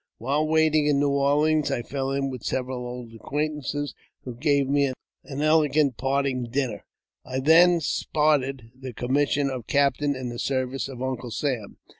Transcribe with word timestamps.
While! 0.17 0.47
waiting 0.47 0.87
in 0.87 0.99
New 0.99 1.11
Orleans 1.11 1.69
I 1.69 1.83
fell 1.83 2.09
in 2.09 2.31
with 2.31 2.41
several 2.43 2.87
old 2.87 3.11
acquaintances^] 3.11 3.93
who 4.23 4.33
gave 4.33 4.67
me 4.67 4.85
an 5.25 5.41
elegant 5.43 5.97
parting 5.97 6.45
dinner. 6.49 6.85
I 7.23 7.39
then 7.39 7.79
sported 7.81 8.71
the] 8.73 8.93
commission 8.93 9.51
of 9.51 9.67
captain 9.67 10.15
in 10.15 10.29
the 10.29 10.39
service 10.39 10.87
of 10.89 11.03
Uncle 11.03 11.29
Sam. 11.29 11.77